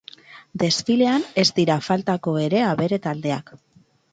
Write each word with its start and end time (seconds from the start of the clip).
Desfilean 0.61 1.27
ez 1.43 1.45
dira 1.59 1.77
faltako 1.89 2.35
ere 2.47 2.65
abere 2.71 3.01
taldeak. 3.05 3.57